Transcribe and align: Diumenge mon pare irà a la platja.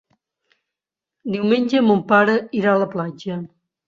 Diumenge 1.35 1.81
mon 1.89 2.01
pare 2.13 2.39
irà 2.61 2.73
a 2.77 2.81
la 2.85 2.89
platja. 2.95 3.39